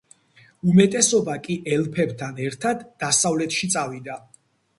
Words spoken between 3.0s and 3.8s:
დასავლეთში